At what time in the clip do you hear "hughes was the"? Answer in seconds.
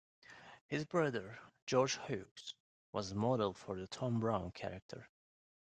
2.07-3.15